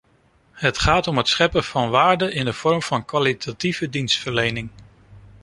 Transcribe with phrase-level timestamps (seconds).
[0.51, 4.69] Het gaat om het scheppen van waarde in de vorm van kwalitatieve dienstverlening.